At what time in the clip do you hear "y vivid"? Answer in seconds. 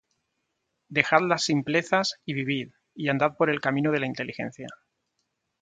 2.25-2.71